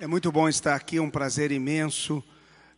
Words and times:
É 0.00 0.06
muito 0.06 0.30
bom 0.30 0.48
estar 0.48 0.76
aqui, 0.76 0.98
é 0.98 1.02
um 1.02 1.10
prazer 1.10 1.50
imenso. 1.50 2.22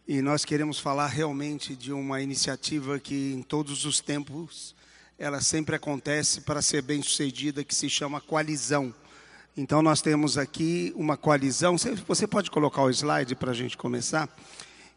E 0.09 0.23
nós 0.23 0.43
queremos 0.43 0.79
falar 0.79 1.09
realmente 1.09 1.77
de 1.77 1.93
uma 1.93 2.23
iniciativa 2.23 2.99
que 2.99 3.35
em 3.35 3.43
todos 3.43 3.85
os 3.85 4.01
tempos 4.01 4.75
ela 5.19 5.43
sempre 5.43 5.77
acontece 5.77 6.41
para 6.41 6.63
ser 6.63 6.81
bem 6.81 7.03
sucedida, 7.03 7.63
que 7.63 7.75
se 7.75 7.91
chama 7.91 8.23
coalizão. 8.23 8.95
Então 9.55 9.83
nós 9.83 10.01
temos 10.01 10.39
aqui 10.39 10.95
uma 10.97 11.15
coalizão. 11.15 11.77
Você 12.09 12.27
pode 12.27 12.51
colocar 12.51 12.85
o 12.85 12.89
slide 12.89 13.35
para 13.35 13.51
a 13.51 13.55
gente 13.55 13.77
começar? 13.77 14.27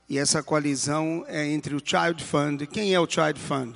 E 0.08 0.18
essa 0.18 0.42
coalizão 0.42 1.26
é 1.28 1.46
entre 1.46 1.76
o 1.76 1.82
Child 1.84 2.24
Fund. 2.24 2.66
Quem 2.68 2.94
é 2.94 3.00
o 3.02 3.10
Child 3.10 3.38
Fund? 3.38 3.76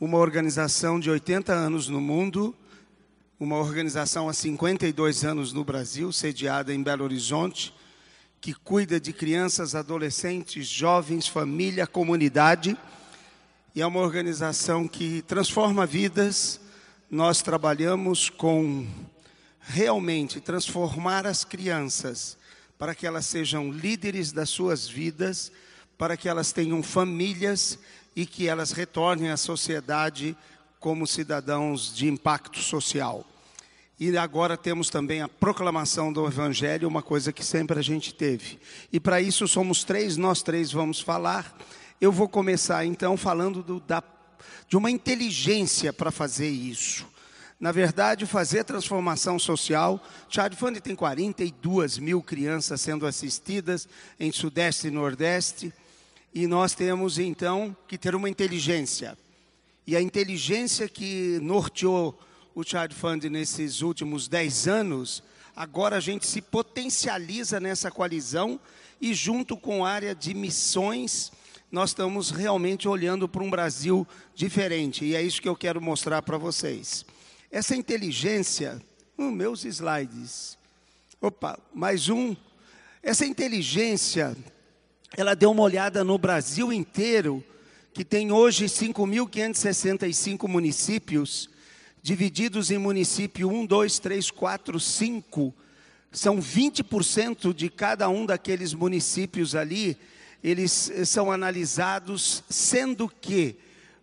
Uma 0.00 0.18
organização 0.18 0.98
de 0.98 1.08
80 1.08 1.52
anos 1.52 1.86
no 1.86 2.00
mundo, 2.00 2.56
uma 3.38 3.56
organização 3.58 4.28
há 4.28 4.32
52 4.32 5.24
anos 5.24 5.52
no 5.52 5.62
Brasil, 5.62 6.10
sediada 6.10 6.74
em 6.74 6.82
Belo 6.82 7.04
Horizonte 7.04 7.72
que 8.44 8.52
cuida 8.52 9.00
de 9.00 9.10
crianças, 9.10 9.74
adolescentes, 9.74 10.66
jovens, 10.66 11.26
família, 11.26 11.86
comunidade. 11.86 12.76
E 13.74 13.80
é 13.80 13.86
uma 13.86 14.00
organização 14.00 14.86
que 14.86 15.22
transforma 15.22 15.86
vidas. 15.86 16.60
Nós 17.10 17.40
trabalhamos 17.40 18.28
com 18.28 18.86
realmente 19.60 20.42
transformar 20.42 21.26
as 21.26 21.42
crianças 21.42 22.36
para 22.78 22.94
que 22.94 23.06
elas 23.06 23.24
sejam 23.24 23.72
líderes 23.72 24.30
das 24.30 24.50
suas 24.50 24.86
vidas, 24.86 25.50
para 25.96 26.14
que 26.14 26.28
elas 26.28 26.52
tenham 26.52 26.82
famílias 26.82 27.78
e 28.14 28.26
que 28.26 28.46
elas 28.46 28.72
retornem 28.72 29.30
à 29.30 29.38
sociedade 29.38 30.36
como 30.78 31.06
cidadãos 31.06 31.96
de 31.96 32.08
impacto 32.08 32.58
social. 32.58 33.24
E 33.98 34.16
agora 34.18 34.56
temos 34.56 34.90
também 34.90 35.22
a 35.22 35.28
proclamação 35.28 36.12
do 36.12 36.26
Evangelho, 36.26 36.88
uma 36.88 37.02
coisa 37.02 37.32
que 37.32 37.44
sempre 37.44 37.78
a 37.78 37.82
gente 37.82 38.12
teve. 38.12 38.58
E 38.92 38.98
para 38.98 39.20
isso 39.20 39.46
somos 39.46 39.84
três, 39.84 40.16
nós 40.16 40.42
três 40.42 40.72
vamos 40.72 41.00
falar. 41.00 41.56
Eu 42.00 42.10
vou 42.10 42.28
começar 42.28 42.84
então 42.84 43.16
falando 43.16 43.62
do, 43.62 43.78
da, 43.78 44.02
de 44.68 44.76
uma 44.76 44.90
inteligência 44.90 45.92
para 45.92 46.10
fazer 46.10 46.48
isso. 46.48 47.06
Na 47.60 47.70
verdade, 47.70 48.26
fazer 48.26 48.64
transformação 48.64 49.38
social. 49.38 50.02
Child 50.28 50.56
Fund 50.56 50.80
tem 50.80 50.96
42 50.96 51.96
mil 51.98 52.20
crianças 52.20 52.80
sendo 52.80 53.06
assistidas 53.06 53.88
em 54.18 54.32
Sudeste 54.32 54.88
e 54.88 54.90
Nordeste. 54.90 55.72
E 56.34 56.48
nós 56.48 56.74
temos 56.74 57.16
então 57.16 57.76
que 57.86 57.96
ter 57.96 58.16
uma 58.16 58.28
inteligência. 58.28 59.16
E 59.86 59.94
a 59.94 60.02
inteligência 60.02 60.88
que 60.88 61.38
norteou 61.40 62.18
o 62.54 62.62
Child 62.62 62.94
Fund 62.94 63.24
nesses 63.24 63.82
últimos 63.82 64.28
10 64.28 64.68
anos, 64.68 65.22
agora 65.56 65.96
a 65.96 66.00
gente 66.00 66.26
se 66.26 66.40
potencializa 66.40 67.58
nessa 67.58 67.90
coalizão 67.90 68.60
e 69.00 69.12
junto 69.12 69.56
com 69.56 69.84
a 69.84 69.90
área 69.90 70.14
de 70.14 70.32
missões, 70.32 71.32
nós 71.70 71.90
estamos 71.90 72.30
realmente 72.30 72.86
olhando 72.86 73.28
para 73.28 73.42
um 73.42 73.50
Brasil 73.50 74.06
diferente. 74.34 75.04
E 75.04 75.16
é 75.16 75.22
isso 75.22 75.42
que 75.42 75.48
eu 75.48 75.56
quero 75.56 75.80
mostrar 75.80 76.22
para 76.22 76.38
vocês. 76.38 77.04
Essa 77.50 77.74
inteligência, 77.74 78.80
os 79.18 79.32
meus 79.32 79.64
slides. 79.64 80.56
Opa, 81.20 81.58
mais 81.74 82.08
um. 82.08 82.36
Essa 83.02 83.26
inteligência, 83.26 84.36
ela 85.16 85.34
deu 85.34 85.50
uma 85.50 85.62
olhada 85.62 86.04
no 86.04 86.16
Brasil 86.16 86.72
inteiro, 86.72 87.44
que 87.92 88.04
tem 88.04 88.30
hoje 88.30 88.66
5.565 88.66 90.48
municípios, 90.48 91.50
divididos 92.04 92.70
em 92.70 92.76
município 92.76 93.48
1, 93.48 93.64
2, 93.64 93.98
3, 93.98 94.30
4, 94.30 94.78
5, 94.78 95.54
são 96.12 96.36
20% 96.36 97.54
de 97.54 97.70
cada 97.70 98.10
um 98.10 98.26
daqueles 98.26 98.74
municípios 98.74 99.54
ali, 99.54 99.96
eles 100.42 100.90
eh, 100.90 101.06
são 101.06 101.32
analisados, 101.32 102.44
sendo 102.46 103.08
que 103.08 103.56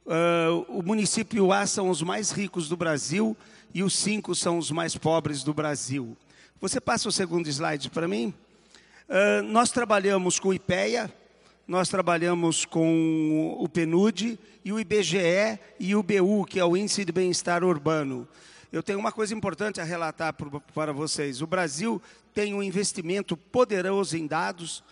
uh, 0.07 0.66
o 0.67 0.81
município 0.81 1.51
A 1.51 1.67
são 1.67 1.91
os 1.91 2.01
mais 2.01 2.31
ricos 2.31 2.67
do 2.67 2.75
Brasil 2.75 3.38
e 3.72 3.84
os 3.84 3.94
cinco 3.94 4.34
são 4.34 4.57
os 4.57 4.72
mais 4.72 4.97
pobres 4.97 5.44
do 5.44 5.53
Brasil. 5.53 6.17
Você 6.59 6.81
passa 6.81 7.07
o 7.07 7.11
segundo 7.11 7.47
slide 7.50 7.91
para 7.91 8.07
mim? 8.07 8.34
Uh, 9.07 9.44
nós 9.44 9.69
trabalhamos 9.69 10.40
com 10.40 10.51
IPEA, 10.51 11.13
nós 11.67 11.89
trabalhamos 11.89 12.66
com 12.66 13.55
o 13.59 13.69
PNUD 13.69 14.38
e 14.66 14.73
o 14.73 14.79
IBGE 14.79 15.59
e 15.79 15.95
o 15.95 16.03
BU, 16.03 16.45
que 16.45 16.59
é 16.59 16.66
o 16.66 16.75
Índice 16.75 17.05
de 17.05 17.11
Bem-Estar 17.11 17.63
Urbano. 17.63 18.27
Eu 18.72 18.81
tenho 18.81 18.99
uma 18.99 19.11
coisa 19.11 19.33
importante 19.33 19.79
a 19.79 19.83
relatar 19.83 20.33
para 20.33 20.91
vocês. 20.91 21.41
O 21.41 21.47
Brasil 21.47 22.01
tem 22.33 22.53
um 22.53 22.63
investimento 22.63 23.35
poderoso 23.35 24.17
em 24.17 24.25
dados, 24.25 24.83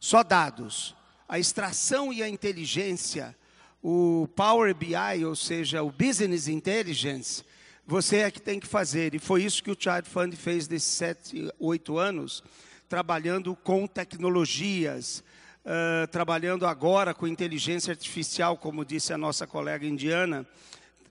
só 0.00 0.22
dados. 0.22 0.94
A 1.28 1.38
extração 1.38 2.12
e 2.12 2.22
a 2.22 2.28
inteligência, 2.28 3.36
o 3.82 4.28
Power 4.34 4.74
BI, 4.74 5.24
ou 5.24 5.36
seja, 5.36 5.82
o 5.82 5.90
Business 5.90 6.48
Intelligence, 6.48 7.44
você 7.86 8.18
é 8.18 8.30
que 8.30 8.40
tem 8.40 8.60
que 8.60 8.66
fazer. 8.66 9.14
E 9.14 9.18
foi 9.18 9.44
isso 9.44 9.62
que 9.62 9.70
o 9.70 9.76
Child 9.78 10.08
Fund 10.08 10.34
fez 10.34 10.66
desses 10.66 10.92
sete, 10.92 11.50
oito 11.58 11.96
anos, 11.96 12.42
trabalhando 12.88 13.54
com 13.56 13.86
tecnologias, 13.86 15.22
trabalhando 16.10 16.66
agora 16.66 17.14
com 17.14 17.26
inteligência 17.26 17.90
artificial, 17.90 18.56
como 18.56 18.84
disse 18.84 19.12
a 19.12 19.18
nossa 19.18 19.46
colega 19.46 19.86
indiana, 19.86 20.46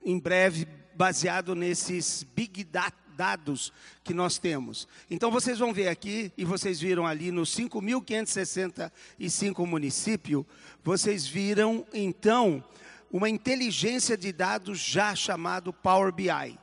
em 0.04 0.20
breve 0.20 0.68
baseado 0.96 1.56
nesses 1.56 2.26
big 2.36 2.68
dados 3.16 3.72
que 4.04 4.14
nós 4.14 4.38
temos. 4.38 4.88
Então 5.10 5.32
vocês 5.32 5.60
vão 5.60 5.74
ver 5.74 5.88
aqui, 5.88 6.32
e 6.38 6.46
vocês 6.46 6.80
viram 6.80 7.06
ali 7.06 7.32
nos 7.32 7.56
5.565 7.56 9.66
municípios, 9.66 10.46
vocês 10.84 11.28
viram 11.28 11.86
então 11.94 12.64
uma 13.12 13.30
inteligência 13.30 14.18
de 14.18 14.32
dados 14.32 14.80
já 14.80 15.16
chamado 15.16 15.72
Power 15.72 16.12
BI. 16.12 16.60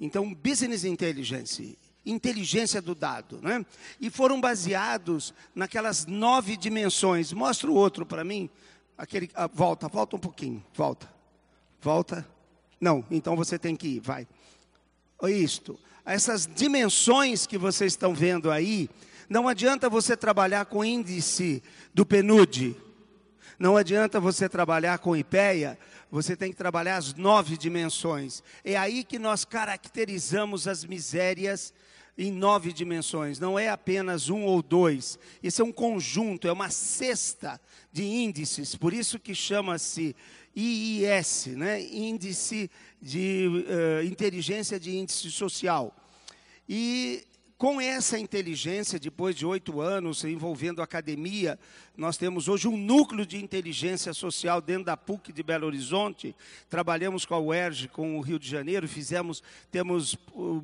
Então, 0.00 0.34
Business 0.34 0.84
Intelligence 0.84 1.78
inteligência 2.04 2.80
do 2.82 2.94
dado. 2.94 3.40
Né? 3.42 3.64
E 4.00 4.10
foram 4.10 4.40
baseados 4.40 5.34
naquelas 5.54 6.06
nove 6.06 6.56
dimensões. 6.56 7.32
Mostra 7.32 7.70
o 7.70 7.74
outro 7.74 8.04
para 8.04 8.24
mim. 8.24 8.50
Aquele, 8.96 9.30
ah, 9.34 9.46
volta, 9.46 9.88
volta 9.88 10.16
um 10.16 10.20
pouquinho. 10.20 10.64
Volta. 10.74 11.08
Volta. 11.80 12.26
Não, 12.80 13.04
então 13.10 13.36
você 13.36 13.58
tem 13.58 13.74
que 13.74 13.88
ir, 13.88 14.00
vai. 14.00 14.26
Isto. 15.22 15.78
Essas 16.04 16.46
dimensões 16.46 17.46
que 17.46 17.56
vocês 17.56 17.92
estão 17.92 18.14
vendo 18.14 18.50
aí, 18.50 18.90
não 19.28 19.48
adianta 19.48 19.88
você 19.88 20.16
trabalhar 20.16 20.66
com 20.66 20.84
índice 20.84 21.62
do 21.94 22.04
PNUD. 22.04 22.76
Não 23.58 23.76
adianta 23.76 24.20
você 24.20 24.48
trabalhar 24.48 24.98
com 24.98 25.16
IPEA, 25.16 25.78
você 26.10 26.36
tem 26.36 26.50
que 26.50 26.56
trabalhar 26.56 26.96
as 26.96 27.14
nove 27.14 27.56
dimensões. 27.56 28.42
É 28.64 28.76
aí 28.76 29.04
que 29.04 29.18
nós 29.18 29.44
caracterizamos 29.44 30.68
as 30.68 30.84
misérias 30.84 31.72
em 32.16 32.30
nove 32.30 32.72
dimensões, 32.72 33.38
não 33.38 33.58
é 33.58 33.68
apenas 33.68 34.28
um 34.28 34.44
ou 34.44 34.62
dois. 34.62 35.18
Isso 35.42 35.62
é 35.62 35.64
um 35.64 35.72
conjunto, 35.72 36.46
é 36.46 36.52
uma 36.52 36.70
cesta 36.70 37.60
de 37.92 38.04
índices, 38.04 38.76
por 38.76 38.92
isso 38.92 39.18
que 39.18 39.34
chama-se 39.34 40.14
IIS, 40.54 41.46
né? 41.56 41.82
Índice 41.82 42.70
de 43.02 43.48
uh, 43.48 44.06
Inteligência 44.06 44.78
de 44.78 44.96
Índice 44.96 45.30
Social. 45.30 45.94
E 46.68 47.26
com 47.64 47.80
essa 47.80 48.18
inteligência, 48.18 48.98
depois 48.98 49.34
de 49.34 49.46
oito 49.46 49.80
anos 49.80 50.22
envolvendo 50.22 50.82
academia, 50.82 51.58
nós 51.96 52.18
temos 52.18 52.46
hoje 52.46 52.68
um 52.68 52.76
núcleo 52.76 53.24
de 53.24 53.42
inteligência 53.42 54.12
social 54.12 54.60
dentro 54.60 54.84
da 54.84 54.98
PUC 54.98 55.32
de 55.32 55.42
Belo 55.42 55.66
Horizonte. 55.66 56.36
Trabalhamos 56.68 57.24
com 57.24 57.34
a 57.34 57.40
UERJ, 57.40 57.88
com 57.88 58.18
o 58.18 58.20
Rio 58.20 58.38
de 58.38 58.46
Janeiro, 58.46 58.86
fizemos, 58.86 59.42
temos 59.72 60.14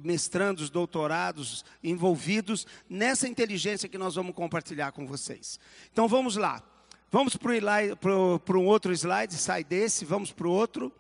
mestrandos, 0.04 0.68
doutorados 0.68 1.64
envolvidos 1.82 2.66
nessa 2.86 3.26
inteligência 3.26 3.88
que 3.88 3.96
nós 3.96 4.16
vamos 4.16 4.34
compartilhar 4.34 4.92
com 4.92 5.06
vocês. 5.06 5.58
Então 5.90 6.06
vamos 6.06 6.36
lá. 6.36 6.62
Vamos 7.10 7.34
para 7.34 8.58
um 8.58 8.66
outro 8.66 8.92
slide, 8.92 9.32
sai 9.36 9.64
desse, 9.64 10.04
vamos 10.04 10.32
para 10.32 10.46
o 10.46 10.52
outro. 10.52 10.92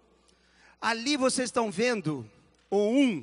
Ali 0.80 1.18
vocês 1.18 1.48
estão 1.48 1.70
vendo 1.70 2.24
o 2.70 2.88
um 2.88 3.22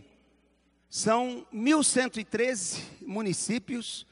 são 0.90 1.46
1.113 1.54 2.82
municípios. 3.02 4.06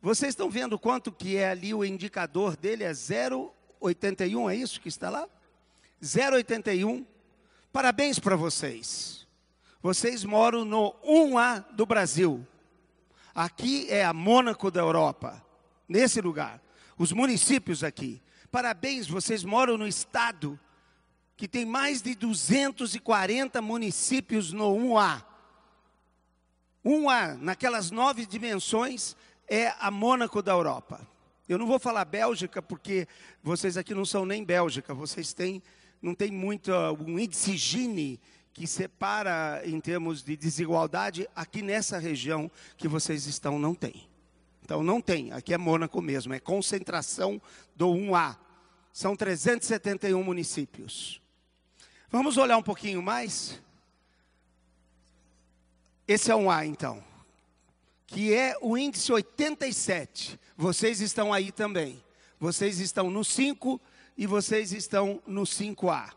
Vocês 0.00 0.30
estão 0.30 0.50
vendo 0.50 0.78
quanto 0.78 1.12
que 1.12 1.36
é 1.36 1.50
ali 1.50 1.74
o 1.74 1.84
indicador 1.84 2.56
dele? 2.56 2.84
É 2.84 2.90
0,81, 2.90 4.50
é 4.50 4.56
isso 4.56 4.80
que 4.80 4.88
está 4.88 5.10
lá? 5.10 5.28
0,81. 6.02 7.04
Parabéns 7.72 8.18
para 8.18 8.36
vocês. 8.36 9.26
Vocês 9.82 10.24
moram 10.24 10.64
no 10.64 10.94
1A 11.04 11.64
do 11.72 11.84
Brasil. 11.84 12.46
Aqui 13.34 13.86
é 13.90 14.04
a 14.04 14.12
Mônaco 14.12 14.70
da 14.70 14.80
Europa, 14.80 15.44
nesse 15.88 16.20
lugar. 16.20 16.62
Os 16.96 17.12
municípios 17.12 17.82
aqui. 17.82 18.22
Parabéns, 18.50 19.08
vocês 19.08 19.42
moram 19.42 19.76
no 19.76 19.88
estado 19.88 20.58
que 21.36 21.48
tem 21.48 21.66
mais 21.66 22.00
de 22.00 22.14
240 22.14 23.60
municípios 23.60 24.52
no 24.52 24.72
1A. 24.76 25.33
Um 26.84 27.08
A, 27.08 27.34
naquelas 27.34 27.90
nove 27.90 28.26
dimensões, 28.26 29.16
é 29.48 29.72
a 29.78 29.90
Mônaco 29.90 30.42
da 30.42 30.52
Europa. 30.52 31.00
Eu 31.48 31.58
não 31.58 31.66
vou 31.66 31.78
falar 31.78 32.04
Bélgica 32.04 32.60
porque 32.60 33.08
vocês 33.42 33.76
aqui 33.76 33.94
não 33.94 34.04
são 34.04 34.26
nem 34.26 34.44
Bélgica, 34.44 34.92
vocês 34.92 35.32
têm 35.32 35.62
não 36.04 36.14
tem 36.14 36.30
muito 36.30 36.70
um 37.00 37.18
índice 37.18 37.56
Gini 37.56 38.20
que 38.52 38.66
separa 38.66 39.62
em 39.64 39.80
termos 39.80 40.22
de 40.22 40.36
desigualdade, 40.36 41.26
aqui 41.34 41.62
nessa 41.62 41.98
região 41.98 42.50
que 42.76 42.86
vocês 42.86 43.26
estão 43.26 43.58
não 43.58 43.74
tem. 43.74 44.06
Então 44.62 44.82
não 44.82 45.00
tem, 45.00 45.32
aqui 45.32 45.54
é 45.54 45.58
Mônaco 45.58 46.00
mesmo, 46.02 46.34
é 46.34 46.38
concentração 46.38 47.40
do 47.74 47.88
1A. 47.88 48.36
São 48.92 49.16
371 49.16 50.22
municípios. 50.22 51.20
Vamos 52.10 52.36
olhar 52.36 52.58
um 52.58 52.62
pouquinho 52.62 53.02
mais? 53.02 53.60
Esse 56.06 56.30
é 56.30 56.36
um 56.36 56.50
A 56.50 56.66
então, 56.66 57.02
que 58.06 58.34
é 58.34 58.54
o 58.60 58.76
índice 58.76 59.10
87. 59.10 60.38
Vocês 60.56 61.00
estão 61.00 61.32
aí 61.32 61.50
também. 61.50 62.04
Vocês 62.38 62.78
estão 62.78 63.10
no 63.10 63.24
5 63.24 63.80
e 64.16 64.26
vocês 64.26 64.72
estão 64.72 65.20
no 65.26 65.44
5A. 65.44 66.12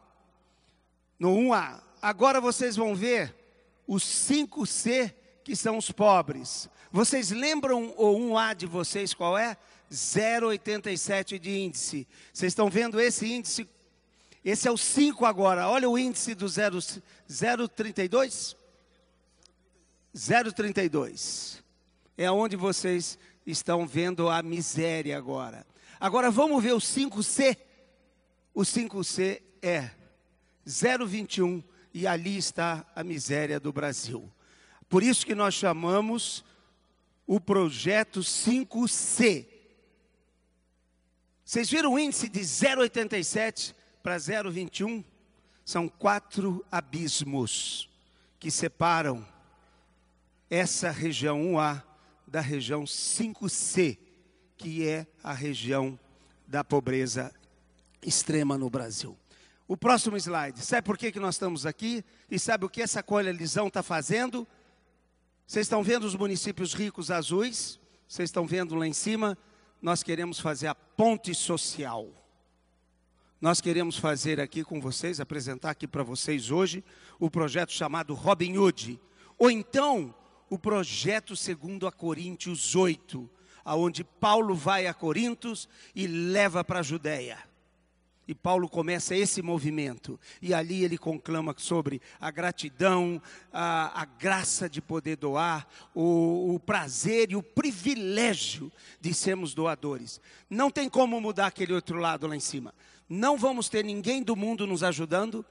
No 1.17 1.33
1A. 1.35 1.81
Agora 2.01 2.41
vocês 2.41 2.75
vão 2.75 2.93
ver 2.93 3.33
os 3.87 4.03
5C, 4.03 5.13
que 5.43 5.55
são 5.55 5.77
os 5.77 5.89
pobres. 5.89 6.69
Vocês 6.91 7.31
lembram 7.31 7.93
o 7.97 8.33
1A 8.33 8.53
de 8.55 8.65
vocês 8.65 9.13
qual 9.13 9.37
é? 9.37 9.55
0,87 9.89 11.39
de 11.39 11.59
índice. 11.59 12.05
Vocês 12.33 12.51
estão 12.51 12.69
vendo 12.69 12.99
esse 12.99 13.25
índice? 13.25 13.65
Esse 14.43 14.67
é 14.67 14.71
o 14.71 14.77
5 14.77 15.25
agora. 15.25 15.69
Olha 15.69 15.89
o 15.89 15.97
índice 15.97 16.35
do 16.35 16.45
0,32. 16.45 18.57
0,32. 20.17 21.61
É 22.17 22.29
onde 22.31 22.55
vocês 22.55 23.19
estão 23.45 23.85
vendo 23.85 24.27
a 24.29 24.41
miséria 24.41 25.15
agora. 25.15 25.65
Agora 25.99 26.31
vamos 26.31 26.61
ver 26.63 26.73
o 26.73 26.79
5C. 26.79 27.55
O 28.53 28.61
5C 28.61 29.41
é 29.61 29.91
0,21 30.65 31.63
e 31.93 32.07
ali 32.07 32.35
está 32.35 32.85
a 32.95 33.03
miséria 33.03 33.59
do 33.59 33.71
Brasil. 33.71 34.29
Por 34.89 35.03
isso 35.03 35.25
que 35.25 35.35
nós 35.35 35.53
chamamos 35.53 36.43
o 37.27 37.39
projeto 37.39 38.21
5C. 38.21 39.47
Vocês 41.45 41.69
viram 41.69 41.93
o 41.93 41.99
índice 41.99 42.27
de 42.27 42.39
0,87 42.39 43.75
para 44.01 44.17
0,21? 44.17 45.03
São 45.63 45.87
quatro 45.87 46.65
abismos 46.71 47.89
que 48.39 48.49
separam 48.49 49.25
essa 50.49 50.89
região 50.89 51.41
1A 51.41 51.83
da 52.27 52.41
região 52.41 52.83
5C, 52.83 53.97
que 54.57 54.87
é 54.87 55.07
a 55.23 55.33
região 55.33 55.99
da 56.47 56.63
pobreza 56.63 57.33
extrema 58.01 58.57
no 58.57 58.69
Brasil. 58.69 59.17
O 59.67 59.75
próximo 59.75 60.15
slide. 60.17 60.63
Sabe 60.63 60.83
por 60.83 60.97
que, 60.97 61.11
que 61.11 61.19
nós 61.19 61.35
estamos 61.35 61.65
aqui? 61.65 62.03
E 62.31 62.39
sabe 62.39 62.65
o 62.65 62.69
que 62.69 62.81
essa 62.81 63.03
coalizão 63.03 63.67
está 63.67 63.83
fazendo? 63.83 64.47
Vocês 65.45 65.65
estão 65.65 65.83
vendo 65.83 66.05
os 66.05 66.15
municípios 66.15 66.73
ricos 66.73 67.11
azuis? 67.11 67.79
Vocês 68.07 68.29
estão 68.29 68.45
vendo 68.45 68.75
lá 68.75 68.87
em 68.87 68.93
cima? 68.93 69.37
Nós 69.81 70.03
queremos 70.03 70.39
fazer 70.39 70.67
a 70.67 70.75
ponte 70.75 71.35
social. 71.35 72.09
Nós 73.39 73.61
queremos 73.61 73.97
fazer 73.97 74.39
aqui 74.39 74.63
com 74.63 74.81
vocês, 74.81 75.19
apresentar 75.19 75.71
aqui 75.71 75.87
para 75.87 76.01
vocês 76.01 76.49
hoje, 76.49 76.83
o 77.19 77.29
projeto 77.29 77.71
chamado 77.71 78.13
Robin 78.13 78.57
Hood. 78.57 78.99
Ou 79.37 79.51
então, 79.51 80.15
o 80.49 80.57
projeto 80.57 81.35
segundo 81.35 81.87
a 81.87 81.91
Coríntios 81.91 82.75
8, 82.75 83.29
aonde 83.63 84.03
Paulo 84.03 84.55
vai 84.55 84.87
a 84.87 84.93
Corintos 84.93 85.67
e 85.95 86.07
leva 86.07 86.63
para 86.63 86.79
a 86.79 86.83
Judéia. 86.83 87.37
E 88.27 88.35
Paulo 88.35 88.67
começa 88.67 89.15
esse 89.15 89.41
movimento. 89.41 90.19
E 90.41 90.53
ali 90.53 90.83
ele 90.83 90.97
conclama 90.97 91.55
sobre 91.57 92.01
a 92.19 92.29
gratidão, 92.29 93.21
a, 93.53 94.01
a 94.01 94.05
graça 94.05 94.69
de 94.69 94.81
poder 94.81 95.15
doar, 95.15 95.65
o, 95.95 96.53
o 96.53 96.59
prazer 96.59 97.31
e 97.31 97.37
o 97.37 97.43
privilégio 97.43 98.69
de 98.99 99.13
sermos 99.13 99.53
doadores. 99.53 100.19
Não 100.49 100.69
tem 100.69 100.89
como 100.89 101.21
mudar 101.21 101.47
aquele 101.47 101.73
outro 101.73 101.99
lado 101.99 102.27
lá 102.27 102.35
em 102.35 102.41
cima. 102.41 102.73
Não 103.07 103.37
vamos 103.37 103.69
ter 103.69 103.85
ninguém 103.85 104.21
do 104.21 104.35
mundo 104.35 104.67
nos 104.67 104.83
ajudando, 104.83 105.45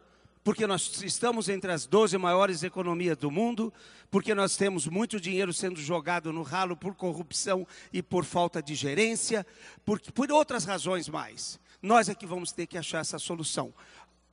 porque 0.46 0.64
nós 0.64 1.02
estamos 1.02 1.48
entre 1.48 1.72
as 1.72 1.88
12 1.88 2.16
maiores 2.19 2.62
economias 2.62 3.16
do 3.16 3.32
mundo, 3.32 3.75
porque 4.08 4.32
nós 4.32 4.56
temos 4.56 4.87
muito 4.87 5.19
dinheiro 5.19 5.52
sendo 5.52 5.81
jogado 5.81 6.32
no 6.32 6.44
ralo 6.44 6.76
por 6.76 6.94
corrupção 6.94 7.66
e 7.93 8.00
por 8.00 8.25
falta 8.25 8.62
de 8.62 8.72
gerência, 8.76 9.44
por, 9.84 10.00
por 10.12 10.31
outras 10.31 10.64
razões 10.64 11.08
mais. 11.08 11.58
Nós 11.82 12.08
é 12.08 12.14
que 12.14 12.25
vamos 12.25 12.52
ter 12.52 12.69
que 12.69 12.78
achar 12.78 13.00
essa 13.00 13.19
solução. 13.19 13.75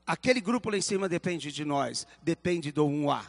Aquele 0.05 0.39
grupo 0.39 0.69
lá 0.69 0.77
em 0.77 0.81
cima 0.81 1.09
depende 1.09 1.51
de 1.51 1.65
nós, 1.65 2.05
depende 2.21 2.71
do 2.71 2.85
1A. 2.85 3.25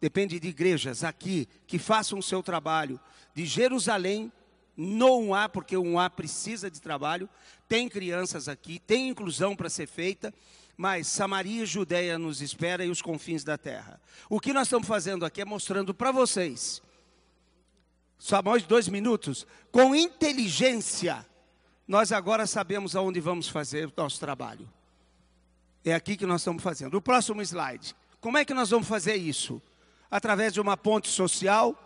Depende 0.00 0.38
de 0.38 0.46
igrejas 0.46 1.02
aqui 1.02 1.48
que 1.66 1.76
façam 1.76 2.20
o 2.20 2.22
seu 2.22 2.40
trabalho, 2.40 3.00
de 3.34 3.44
Jerusalém 3.44 4.30
no 4.76 5.08
1A, 5.08 5.48
porque 5.48 5.76
o 5.76 5.82
1A 5.82 6.08
precisa 6.08 6.70
de 6.70 6.80
trabalho, 6.80 7.28
tem 7.68 7.88
crianças 7.88 8.46
aqui, 8.46 8.78
tem 8.78 9.08
inclusão 9.08 9.56
para 9.56 9.68
ser 9.68 9.88
feita, 9.88 10.32
mas 10.80 11.08
Samaria 11.08 11.64
e 11.64 11.66
Judéia 11.66 12.18
nos 12.18 12.40
espera 12.40 12.82
e 12.82 12.88
os 12.88 13.02
confins 13.02 13.44
da 13.44 13.58
terra. 13.58 14.00
O 14.30 14.40
que 14.40 14.50
nós 14.50 14.66
estamos 14.66 14.88
fazendo 14.88 15.26
aqui 15.26 15.42
é 15.42 15.44
mostrando 15.44 15.92
para 15.92 16.10
vocês, 16.10 16.80
só 18.16 18.42
mais 18.42 18.62
dois 18.62 18.88
minutos, 18.88 19.46
com 19.70 19.94
inteligência, 19.94 21.26
nós 21.86 22.12
agora 22.12 22.46
sabemos 22.46 22.96
aonde 22.96 23.20
vamos 23.20 23.46
fazer 23.46 23.88
o 23.88 23.92
nosso 23.94 24.18
trabalho. 24.18 24.66
É 25.84 25.92
aqui 25.92 26.16
que 26.16 26.24
nós 26.24 26.40
estamos 26.40 26.62
fazendo. 26.62 26.96
O 26.96 27.02
próximo 27.02 27.42
slide. 27.42 27.94
Como 28.18 28.38
é 28.38 28.44
que 28.46 28.54
nós 28.54 28.70
vamos 28.70 28.88
fazer 28.88 29.16
isso? 29.16 29.60
Através 30.10 30.54
de 30.54 30.62
uma 30.62 30.78
ponte 30.78 31.08
social, 31.08 31.76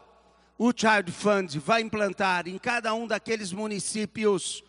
o 0.57 0.71
Child 0.71 1.11
Fund 1.11 1.57
vai 1.57 1.83
implantar 1.83 2.47
em 2.47 2.59
cada 2.59 2.95
um 2.95 3.09
daqueles 3.09 3.53
municípios 3.53 4.63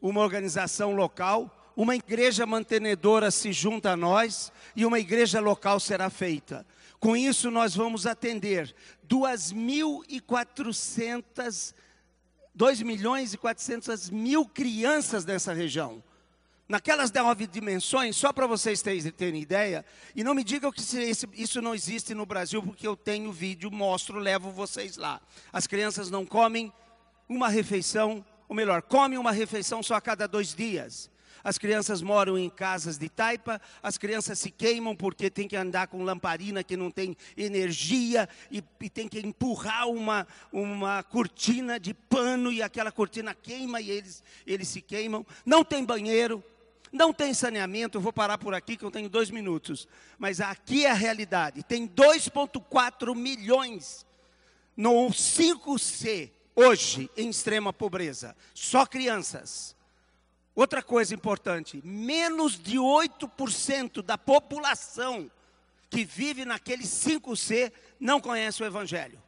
uma 0.00 0.20
organização 0.20 0.94
local, 0.94 1.63
uma 1.76 1.96
igreja 1.96 2.46
mantenedora 2.46 3.30
se 3.30 3.52
junta 3.52 3.92
a 3.92 3.96
nós 3.96 4.50
e 4.76 4.86
uma 4.86 4.98
igreja 4.98 5.40
local 5.40 5.80
será 5.80 6.10
feita. 6.10 6.66
Com 7.00 7.16
isso, 7.16 7.50
nós 7.50 7.74
vamos 7.74 8.06
atender 8.06 8.74
2.400 9.08 11.74
2 12.54 12.82
milhões 12.82 13.34
e 13.34 13.36
400 13.36 14.10
mil 14.10 14.46
crianças 14.46 15.24
nessa 15.24 15.52
região. 15.52 16.02
Naquelas 16.68 17.10
nove 17.10 17.46
dimensões, 17.46 18.16
só 18.16 18.32
para 18.32 18.46
vocês 18.46 18.80
terem 18.80 19.42
ideia, 19.42 19.84
e 20.14 20.24
não 20.24 20.34
me 20.34 20.44
digam 20.44 20.72
que 20.72 20.80
isso 21.34 21.60
não 21.60 21.74
existe 21.74 22.14
no 22.14 22.24
Brasil, 22.24 22.62
porque 22.62 22.86
eu 22.86 22.96
tenho 22.96 23.32
vídeo, 23.32 23.70
mostro, 23.70 24.18
levo 24.18 24.50
vocês 24.50 24.96
lá. 24.96 25.20
As 25.52 25.66
crianças 25.66 26.10
não 26.10 26.24
comem 26.24 26.72
uma 27.28 27.48
refeição, 27.48 28.24
ou 28.48 28.54
melhor, 28.54 28.82
comem 28.82 29.18
uma 29.18 29.32
refeição 29.32 29.82
só 29.82 29.96
a 29.96 30.00
cada 30.00 30.26
dois 30.26 30.54
dias 30.54 31.10
as 31.44 31.58
crianças 31.58 32.00
moram 32.00 32.38
em 32.38 32.48
casas 32.48 32.96
de 32.96 33.08
taipa, 33.08 33.60
as 33.82 33.98
crianças 33.98 34.38
se 34.38 34.50
queimam 34.50 34.96
porque 34.96 35.28
tem 35.28 35.46
que 35.46 35.54
andar 35.54 35.86
com 35.88 36.02
lamparina 36.02 36.64
que 36.64 36.76
não 36.76 36.90
tem 36.90 37.14
energia 37.36 38.26
e, 38.50 38.64
e 38.80 38.88
tem 38.88 39.06
que 39.06 39.20
empurrar 39.20 39.86
uma, 39.88 40.26
uma 40.50 41.02
cortina 41.02 41.78
de 41.78 41.92
pano 41.92 42.50
e 42.50 42.62
aquela 42.62 42.90
cortina 42.90 43.34
queima 43.34 43.80
e 43.80 43.90
eles, 43.90 44.24
eles 44.46 44.68
se 44.68 44.80
queimam. 44.80 45.24
Não 45.44 45.62
tem 45.62 45.84
banheiro, 45.84 46.42
não 46.90 47.12
tem 47.12 47.34
saneamento, 47.34 47.98
eu 47.98 48.02
vou 48.02 48.12
parar 48.12 48.38
por 48.38 48.54
aqui 48.54 48.76
que 48.76 48.84
eu 48.84 48.90
tenho 48.90 49.10
dois 49.10 49.30
minutos. 49.30 49.86
Mas 50.18 50.40
aqui 50.40 50.86
é 50.86 50.90
a 50.90 50.94
realidade. 50.94 51.62
Tem 51.62 51.86
2,4 51.86 53.14
milhões 53.14 54.06
no 54.76 55.08
5C 55.10 56.30
hoje 56.54 57.10
em 57.16 57.28
extrema 57.28 57.72
pobreza. 57.72 58.36
Só 58.54 58.86
crianças. 58.86 59.74
Outra 60.54 60.82
coisa 60.82 61.14
importante: 61.14 61.80
menos 61.84 62.58
de 62.58 62.76
8% 62.76 64.02
da 64.02 64.16
população 64.16 65.30
que 65.90 66.04
vive 66.04 66.44
naquele 66.44 66.84
5C 66.84 67.72
não 67.98 68.20
conhece 68.20 68.62
o 68.62 68.66
Evangelho. 68.66 69.20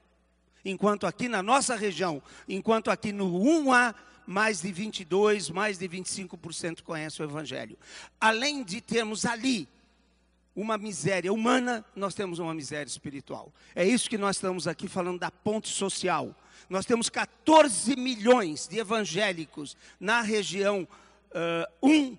Enquanto 0.64 1.06
aqui 1.06 1.28
na 1.28 1.42
nossa 1.42 1.76
região, 1.76 2.20
enquanto 2.48 2.90
aqui 2.90 3.12
no 3.12 3.30
1A, 3.32 3.94
mais 4.26 4.60
de 4.60 4.72
22, 4.72 5.50
mais 5.50 5.78
de 5.78 5.88
25% 5.88 6.82
conhece 6.82 7.22
o 7.22 7.24
Evangelho. 7.24 7.78
Além 8.20 8.64
de 8.64 8.80
termos 8.80 9.24
ali 9.24 9.68
uma 10.56 10.76
miséria 10.76 11.32
humana, 11.32 11.84
nós 11.94 12.14
temos 12.14 12.38
uma 12.38 12.54
miséria 12.54 12.88
espiritual. 12.88 13.52
É 13.74 13.84
isso 13.84 14.10
que 14.10 14.18
nós 14.18 14.36
estamos 14.36 14.66
aqui 14.66 14.88
falando 14.88 15.20
da 15.20 15.30
ponte 15.30 15.68
social. 15.68 16.34
Nós 16.68 16.84
temos 16.84 17.08
14 17.08 17.94
milhões 17.94 18.66
de 18.66 18.78
evangélicos 18.78 19.76
na 20.00 20.22
região 20.22 20.88
uh, 21.36 21.86
um 21.86 22.16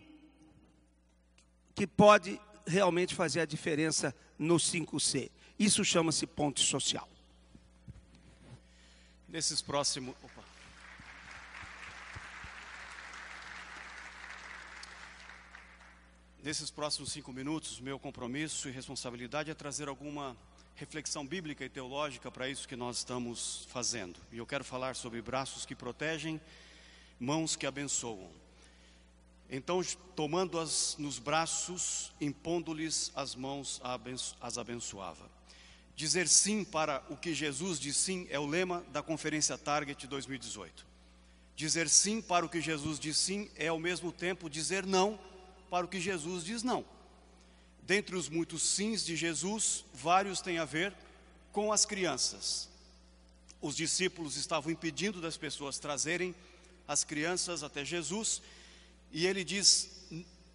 que 1.73 1.87
pode 1.87 2.39
realmente 2.65 3.15
fazer 3.15 3.39
a 3.41 3.45
diferença 3.45 4.15
no 4.37 4.55
5C. 4.55 5.31
Isso 5.57 5.83
chama-se 5.83 6.27
ponte 6.27 6.61
social. 6.61 7.07
Nesses 9.27 9.61
próximos. 9.61 10.15
Nesses 16.43 16.71
próximos 16.71 17.11
cinco 17.11 17.33
minutos, 17.33 17.79
meu 17.79 17.99
compromisso 17.99 18.69
e 18.69 18.71
responsabilidade 18.71 19.51
é 19.51 19.53
trazer 19.53 19.89
alguma 19.89 20.37
reflexão 20.75 21.27
bíblica 21.27 21.65
e 21.65 21.69
teológica 21.69 22.31
para 22.31 22.47
isso 22.47 22.67
que 22.67 22.75
nós 22.75 22.99
estamos 22.99 23.67
fazendo. 23.69 24.17
E 24.31 24.37
eu 24.37 24.45
quero 24.45 24.63
falar 24.63 24.95
sobre 24.95 25.21
braços 25.21 25.65
que 25.65 25.75
protegem, 25.75 26.39
mãos 27.19 27.55
que 27.55 27.65
abençoam. 27.65 28.46
Então, 29.49 29.81
tomando-as 30.15 30.95
nos 30.97 31.19
braços, 31.19 32.11
impondo-lhes 32.19 33.11
as 33.15 33.33
mãos, 33.33 33.81
as 34.41 34.57
abençoava. 34.57 35.29
Dizer 35.95 36.27
sim 36.27 36.63
para 36.63 37.03
o 37.09 37.17
que 37.17 37.33
Jesus 37.33 37.79
diz 37.79 37.97
sim 37.97 38.27
é 38.29 38.37
o 38.37 38.45
lema 38.45 38.83
da 38.91 39.01
Conferência 39.01 39.57
Target 39.57 40.05
2018. 40.05 40.85
Dizer 41.55 41.89
sim 41.89 42.21
para 42.21 42.45
o 42.45 42.49
que 42.49 42.61
Jesus 42.61 42.99
diz 42.99 43.17
sim 43.17 43.49
é 43.55 43.67
ao 43.67 43.79
mesmo 43.79 44.11
tempo 44.11 44.47
dizer 44.47 44.85
não 44.85 45.19
para 45.71 45.85
o 45.85 45.89
que 45.89 45.99
Jesus 45.99 46.43
diz 46.43 46.61
não. 46.61 46.85
Dentre 47.81 48.15
os 48.15 48.29
muitos 48.29 48.61
sims 48.61 49.03
de 49.03 49.15
Jesus, 49.15 49.85
vários 49.93 50.41
têm 50.41 50.59
a 50.59 50.65
ver 50.65 50.93
com 51.51 51.71
as 51.71 51.85
crianças. 51.85 52.69
Os 53.61 53.75
discípulos 53.75 54.35
estavam 54.35 54.71
impedindo 54.71 55.19
das 55.19 55.37
pessoas 55.37 55.79
trazerem 55.79 56.35
as 56.87 57.03
crianças 57.03 57.63
até 57.63 57.83
Jesus, 57.83 58.41
e 59.11 59.25
ele 59.25 59.43
diz: 59.43 59.89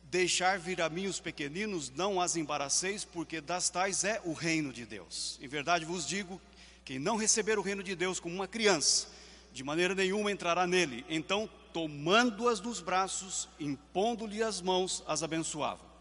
Deixar 0.04 0.58
vir 0.58 0.80
a 0.80 0.88
mim 0.88 1.06
os 1.06 1.20
pequeninos, 1.20 1.90
não 1.90 2.20
as 2.20 2.36
embaraceis, 2.36 3.04
porque 3.04 3.40
das 3.40 3.70
tais 3.70 4.04
é 4.04 4.20
o 4.24 4.32
reino 4.32 4.72
de 4.72 4.84
Deus. 4.84 5.38
Em 5.40 5.48
verdade 5.48 5.84
vos 5.84 6.06
digo: 6.06 6.40
quem 6.84 6.98
não 6.98 7.16
receber 7.16 7.58
o 7.58 7.62
reino 7.62 7.82
de 7.82 7.94
Deus 7.94 8.20
como 8.20 8.34
uma 8.34 8.48
criança, 8.48 9.08
de 9.52 9.64
maneira 9.64 9.94
nenhuma 9.94 10.30
entrará 10.30 10.66
nele. 10.66 11.04
Então, 11.08 11.48
tomando-as 11.72 12.60
nos 12.60 12.80
braços, 12.80 13.48
impondo-lhe 13.58 14.42
as 14.42 14.60
mãos, 14.60 15.02
as 15.06 15.22
abençoava. 15.22 15.92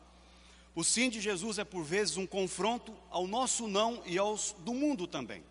O 0.74 0.84
sim 0.84 1.10
de 1.10 1.20
Jesus 1.20 1.60
é 1.60 1.64
por 1.64 1.84
vezes 1.84 2.18
um 2.18 2.26
confronto 2.26 2.94
ao 3.10 3.28
nosso 3.28 3.68
não 3.68 4.02
e 4.06 4.18
aos 4.18 4.56
do 4.60 4.74
mundo 4.74 5.06
também. 5.06 5.44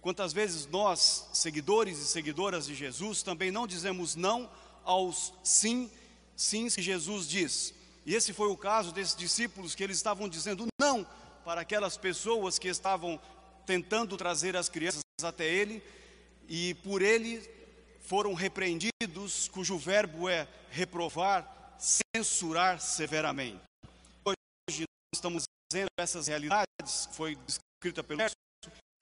Quantas 0.00 0.32
vezes 0.32 0.66
nós, 0.66 1.28
seguidores 1.32 1.98
e 1.98 2.06
seguidoras 2.06 2.66
de 2.66 2.74
Jesus, 2.74 3.22
também 3.22 3.50
não 3.50 3.66
dizemos 3.66 4.16
não 4.16 4.50
aos 4.84 5.32
sim, 5.42 5.90
sims 6.38 6.76
que 6.76 6.82
Jesus 6.82 7.28
diz. 7.28 7.74
E 8.06 8.14
esse 8.14 8.32
foi 8.32 8.48
o 8.48 8.56
caso 8.56 8.92
desses 8.92 9.14
discípulos 9.14 9.74
que 9.74 9.82
eles 9.82 9.96
estavam 9.96 10.28
dizendo 10.28 10.66
não 10.80 11.06
para 11.44 11.60
aquelas 11.60 11.96
pessoas 11.96 12.58
que 12.58 12.68
estavam 12.68 13.20
tentando 13.66 14.16
trazer 14.16 14.56
as 14.56 14.68
crianças 14.68 15.02
até 15.22 15.46
ele 15.46 15.82
e 16.48 16.74
por 16.76 17.02
ele 17.02 17.42
foram 18.00 18.32
repreendidos, 18.32 19.48
cujo 19.48 19.76
verbo 19.76 20.28
é 20.28 20.48
reprovar, 20.70 21.76
censurar 21.78 22.80
severamente. 22.80 23.60
Hoje 24.24 24.80
nós 24.80 25.16
estamos 25.16 25.42
dizendo 25.70 25.88
essas 25.98 26.26
realidades, 26.26 27.08
foi 27.12 27.36
descrita 27.36 28.02
pelo 28.02 28.20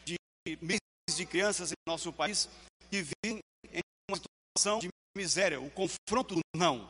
de 0.04 0.16
milhares 0.60 1.16
de 1.16 1.26
crianças 1.26 1.70
em 1.70 1.74
nosso 1.86 2.12
país 2.12 2.48
que 2.90 3.02
vivem 3.02 3.40
em 3.70 3.80
uma 4.10 4.16
situação 4.16 4.80
de 4.80 4.88
miséria, 5.16 5.60
o 5.60 5.70
confronto 5.70 6.34
do 6.34 6.40
não, 6.56 6.88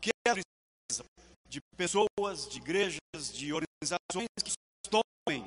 que 0.00 0.10
é 0.26 0.30
a 0.30 0.34
precisa 0.34 1.04
de 1.48 1.60
pessoas, 1.76 2.48
de 2.48 2.58
igrejas, 2.58 3.32
de 3.32 3.52
organizações 3.52 4.28
que 4.44 4.52
tomem 4.90 5.42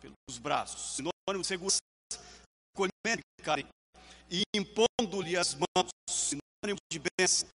pelos 0.00 0.38
braços, 0.38 0.96
sinônimo 0.96 1.42
de 1.42 1.46
segurança, 1.46 1.78
e 4.30 4.42
impondo-lhe 4.54 5.36
as 5.36 5.54
mãos, 5.54 5.90
sinônimo 6.08 6.78
de 6.92 7.00
bênção, 7.18 7.48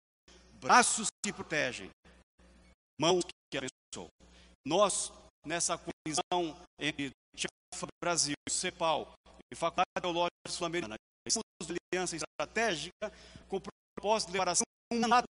braços 0.53 1.08
que 1.24 1.34
protegem, 1.34 1.89
mãos 3.00 3.24
que 3.51 3.58
abençoam. 3.58 4.10
Nós, 4.65 5.12
nessa 5.46 5.77
colisão 5.77 6.55
entre 6.79 7.12
Chafa 7.36 7.88
Brasil, 8.01 8.36
CEPAL 8.50 9.13
e 9.51 9.55
Faculdade 9.55 9.89
Teológica 10.00 10.29
Sul-Americana, 10.48 10.96
estamos 11.25 11.50
aliança 11.93 12.15
estratégica 12.15 13.12
com 13.48 13.58
o 13.58 13.62
propósito 13.96 14.31
de 14.31 14.38
levar 14.38 14.53
um 14.91 15.00
mandato 15.00 15.25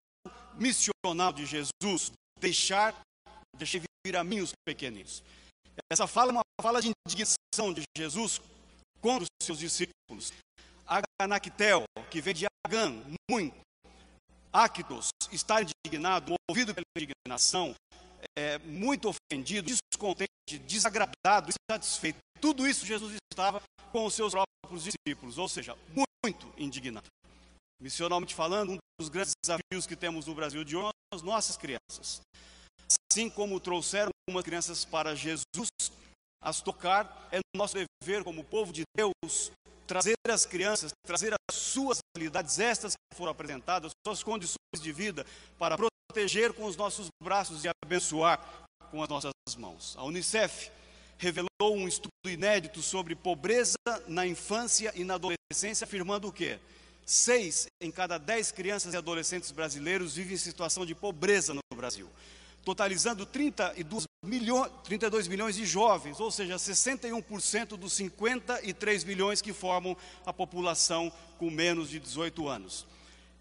missional 0.56 1.32
de 1.32 1.46
Jesus, 1.46 2.12
deixar, 2.39 2.96
deixar 3.56 3.82
vir 4.06 4.15
a 4.15 4.24
mim 4.24 4.39
os 4.39 4.51
pequeninos. 4.65 5.24
Essa 5.91 6.08
fala 6.08 6.32
é 6.32 6.34
uma 6.34 6.41
fala 6.62 6.82
de 6.82 6.91
indignação 7.08 7.74
de 7.74 7.84
Jesus 7.98 8.41
contra 9.01 9.24
os 9.24 9.46
seus 9.46 9.60
discípulos. 9.60 10.34
Aganactel, 10.86 11.84
que 12.10 12.22
vem 12.22 12.34
de 12.34 12.46
Agan, 12.65 13.03
muito. 13.29 13.56
Actos, 14.51 15.10
está 15.32 15.62
indignado, 15.62 16.34
movido 16.50 16.74
pela 16.74 16.86
indignação, 16.98 17.75
é, 18.36 18.58
muito 18.60 19.10
ofendido, 19.10 19.67
descontente, 19.67 20.32
desagradado, 20.65 21.51
insatisfeito. 21.51 22.17
Tudo 22.41 22.67
isso 22.67 22.86
Jesus 22.86 23.15
estava 23.32 23.62
com 23.91 24.06
os 24.06 24.13
seus 24.13 24.32
próprios 24.32 24.84
discípulos, 24.84 25.38
ou 25.38 25.48
seja, 25.48 25.77
muito 26.24 26.51
indignado. 26.58 27.08
Missionalmente 27.82 28.34
falando, 28.34 28.72
um 28.74 28.77
dos 29.00 29.10
grandes 29.10 29.34
desafios 29.44 29.86
que 29.86 29.96
temos 29.96 30.25
no 30.25 30.34
Brasil 30.34 30.63
de 30.63 30.75
hoje 30.75 30.89
são 31.13 31.20
as 31.20 31.22
nossas 31.22 31.56
crianças. 31.56 32.22
Assim 33.12 33.30
como 33.30 33.60
trouxeram 33.60 34.10
algumas 34.27 34.44
crianças 34.44 34.84
para 34.84 35.16
Jesus, 35.16 35.70
as 36.42 36.62
tocar, 36.62 37.30
é 37.32 37.39
nosso 37.56 37.75
dever 38.01 38.24
como 38.24 38.44
povo 38.44 38.74
de 38.74 38.84
Deus 38.96 39.51
trazer 39.86 40.16
as 40.27 40.46
crianças, 40.46 40.92
trazer 41.06 41.34
as 41.50 41.56
suas 41.56 42.00
realidades, 42.16 42.60
estas 42.60 42.94
que 42.94 43.18
foram 43.18 43.32
apresentadas, 43.32 43.92
suas 44.06 44.22
condições 44.22 44.82
de 44.82 44.92
vida, 44.92 45.25
para 45.58 45.77
proteger 45.77 46.51
com 46.54 46.66
os 46.66 46.75
nossos 46.75 47.08
braços 47.24 47.63
e 47.63 47.70
abençoar 47.86 48.68
com 48.92 49.01
as 49.01 49.10
nossas 49.10 49.32
mãos. 49.58 49.96
A 49.98 50.04
Unicef 50.04 50.72
revelou 51.18 51.48
um 51.62 51.88
estudo 51.88 52.12
inédito 52.25 52.82
sobre 52.82 53.16
pobreza 53.16 53.77
na 54.08 54.27
infância 54.27 54.92
e 54.96 55.04
na 55.04 55.16
adolescência, 55.16 55.86
afirmando 55.86 56.27
o 56.27 56.34
quê? 56.34 56.60
Seis 57.10 57.68
em 57.80 57.90
cada 57.90 58.18
dez 58.18 58.52
crianças 58.52 58.94
e 58.94 58.98
adolescentes 58.98 59.50
brasileiros 59.50 60.16
vivem 60.16 60.36
em 60.36 60.38
situação 60.38 60.86
de 60.86 60.94
pobreza 60.94 61.54
no 61.54 61.62
Brasil 61.74 62.10
totalizando 62.68 63.26
32 63.26 64.04
milhões, 64.26 64.70
32 64.84 65.30
milhões 65.30 65.56
de 65.56 65.66
jovens, 65.66 66.20
ou 66.20 66.30
seja, 66.30 66.58
61% 66.58 67.78
dos 67.78 67.94
53 67.94 69.06
milhões 69.06 69.42
que 69.42 69.54
formam 69.54 69.96
a 70.26 70.34
população 70.34 71.10
com 71.38 71.50
menos 71.50 71.90
de 71.90 71.98
18 71.98 72.46
anos. 72.50 72.86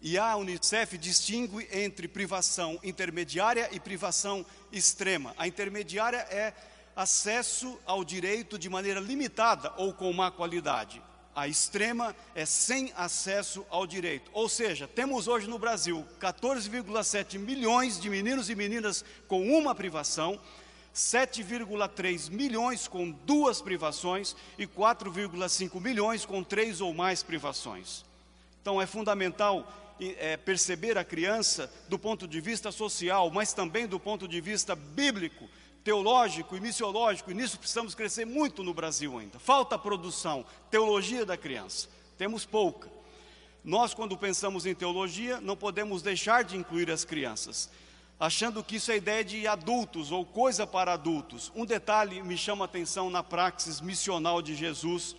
E 0.01 0.17
a 0.17 0.33
Unicef 0.37 0.97
distingue 0.97 1.67
entre 1.73 2.07
privação 2.07 2.79
intermediária 2.81 3.67
e 3.73 3.81
privação 3.81 4.45
extrema. 4.71 5.35
A 5.37 5.45
intermediária 5.45 6.25
é 6.31 6.53
acesso 6.95 7.77
ao 7.85 8.05
direito 8.05 8.57
de 8.57 8.69
maneira 8.69 9.01
limitada 9.01 9.73
ou 9.75 9.93
com 9.93 10.13
má 10.13 10.31
qualidade 10.31 11.01
a 11.37 11.47
extrema 11.47 12.15
é 12.33 12.47
sem 12.47 12.91
acesso 12.97 13.63
ao 13.69 13.85
direito. 13.85 14.31
Ou 14.33 14.49
seja, 14.49 14.87
temos 14.87 15.27
hoje 15.27 15.47
no 15.47 15.59
Brasil 15.59 16.03
14,7 16.19 17.37
milhões 17.37 17.99
de 17.99 18.09
meninos 18.09 18.49
e 18.49 18.55
meninas 18.55 19.05
com 19.27 19.47
uma 19.47 19.75
privação, 19.75 20.39
7,3 20.95 22.31
milhões 22.31 22.87
com 22.87 23.11
duas 23.11 23.61
privações 23.61 24.35
e 24.57 24.65
4,5 24.65 25.79
milhões 25.79 26.25
com 26.25 26.43
três 26.43 26.81
ou 26.81 26.91
mais 26.91 27.21
privações. 27.21 28.03
Então 28.59 28.81
é 28.81 28.87
fundamental 28.87 29.71
é, 29.99 30.37
perceber 30.37 30.97
a 30.97 31.03
criança 31.03 31.71
do 31.87 31.99
ponto 31.99 32.27
de 32.27 32.41
vista 32.41 32.71
social, 32.71 33.29
mas 33.29 33.53
também 33.53 33.85
do 33.85 33.99
ponto 33.99 34.27
de 34.27 34.41
vista 34.41 34.75
bíblico 34.75 35.47
teológico 35.87 36.57
e 36.57 36.59
missiológico, 36.59 37.31
e 37.31 37.33
nisso 37.33 37.57
precisamos 37.57 37.95
crescer 37.95 38.25
muito 38.25 38.61
no 38.61 38.73
Brasil 38.73 39.17
ainda. 39.17 39.39
Falta 39.39 39.79
produção, 39.79 40.45
teologia 40.69 41.25
da 41.25 41.37
criança. 41.37 41.87
Temos 42.17 42.45
pouca. 42.45 42.89
Nós, 43.63 43.93
quando 43.93 44.17
pensamos 44.17 44.65
em 44.65 44.75
teologia, 44.75 45.39
não 45.39 45.55
podemos 45.55 46.01
deixar 46.01 46.43
de 46.43 46.57
incluir 46.57 46.91
as 46.91 47.05
crianças, 47.05 47.69
achando 48.19 48.61
que 48.61 48.75
isso 48.75 48.91
é 48.91 48.97
ideia 48.97 49.23
de 49.23 49.47
adultos 49.47 50.11
ou 50.11 50.25
coisa 50.25 50.67
para 50.67 50.91
adultos. 50.91 51.53
Um 51.55 51.65
detalhe 51.65 52.21
me 52.21 52.37
chama 52.37 52.65
a 52.65 52.67
atenção 52.67 53.09
na 53.09 53.23
praxis 53.23 53.79
missional 53.79 54.41
de 54.41 54.55
Jesus, 54.55 55.15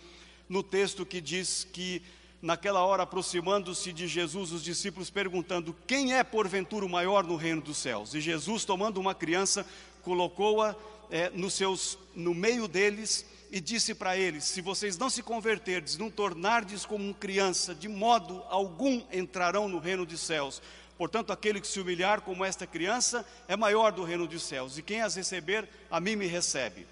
no 0.47 0.61
texto 0.61 1.03
que 1.03 1.19
diz 1.19 1.63
que 1.63 1.99
naquela 2.41 2.83
hora, 2.83 3.03
aproximando-se 3.03 3.91
de 3.91 4.07
Jesus, 4.07 4.51
os 4.51 4.63
discípulos 4.63 5.09
perguntando: 5.09 5.75
Quem 5.87 6.13
é 6.13 6.23
porventura 6.23 6.85
o 6.85 6.89
maior 6.89 7.23
no 7.23 7.35
reino 7.35 7.61
dos 7.61 7.77
céus? 7.77 8.13
E 8.13 8.21
Jesus, 8.21 8.65
tomando 8.65 8.99
uma 8.99 9.15
criança, 9.15 9.65
colocou-a 10.03 10.75
é, 11.09 11.29
nos 11.29 11.53
seus, 11.53 11.97
no 12.15 12.33
meio 12.33 12.67
deles 12.67 13.25
e 13.51 13.59
disse 13.59 13.93
para 13.93 14.17
eles: 14.17 14.43
Se 14.43 14.61
vocês 14.61 14.97
não 14.97 15.09
se 15.09 15.23
converterdes, 15.23 15.97
não 15.97 16.09
tornardes 16.09 16.85
como 16.85 17.13
criança, 17.13 17.73
de 17.73 17.87
modo 17.87 18.43
algum 18.49 19.03
entrarão 19.11 19.67
no 19.67 19.79
reino 19.79 20.05
dos 20.05 20.19
céus. 20.19 20.61
Portanto, 20.97 21.31
aquele 21.31 21.61
que 21.61 21.67
se 21.67 21.79
humilhar 21.79 22.21
como 22.21 22.43
esta 22.43 22.67
criança 22.67 23.25
é 23.47 23.55
maior 23.55 23.93
do 23.93 24.03
reino 24.03 24.27
dos 24.27 24.43
céus, 24.43 24.77
e 24.77 24.81
quem 24.81 25.01
as 25.01 25.15
receber, 25.15 25.67
a 25.89 25.99
mim 25.99 26.17
me 26.17 26.27
recebe. 26.27 26.85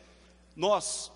Nós, 0.56 1.12